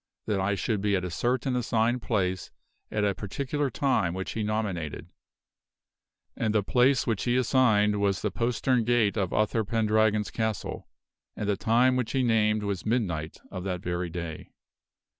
[0.27, 2.49] ITIIII \\ i that I should be at a certain assigned place
[2.89, 5.11] at a particular time which he nominated;
[6.35, 10.87] and the place which he assigned was the postern gate of Uther Pendragon's castle;
[11.35, 14.49] and the time which he named was midnight of that very day.